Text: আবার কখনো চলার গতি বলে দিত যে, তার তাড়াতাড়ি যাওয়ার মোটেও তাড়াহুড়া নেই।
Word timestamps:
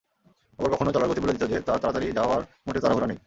আবার 0.59 0.71
কখনো 0.71 0.89
চলার 0.91 1.09
গতি 1.09 1.21
বলে 1.21 1.33
দিত 1.33 1.43
যে, 1.43 1.57
তার 1.61 1.79
তাড়াতাড়ি 1.79 2.07
যাওয়ার 2.11 2.41
মোটেও 2.65 2.81
তাড়াহুড়া 2.81 3.07
নেই। 3.07 3.19